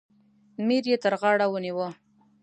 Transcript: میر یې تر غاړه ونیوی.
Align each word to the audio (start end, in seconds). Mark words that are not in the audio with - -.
میر 0.67 0.85
یې 0.91 0.97
تر 1.03 1.13
غاړه 1.21 1.45
ونیوی. 1.49 1.87